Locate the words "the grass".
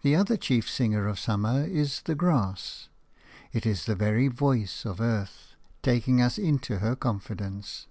2.06-2.88